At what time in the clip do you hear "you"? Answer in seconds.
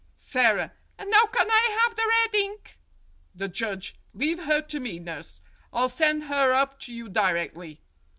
6.91-7.07